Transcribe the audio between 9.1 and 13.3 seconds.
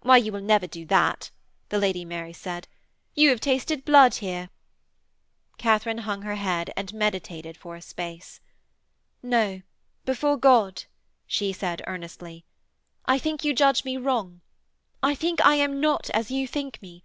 'No, before God,' she said earnestly, 'I